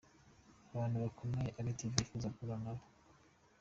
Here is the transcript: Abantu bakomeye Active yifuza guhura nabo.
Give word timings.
Abantu 0.71 0.95
bakomeye 1.03 1.49
Active 1.59 1.95
yifuza 1.97 2.33
guhura 2.33 2.55
nabo. 2.63 2.83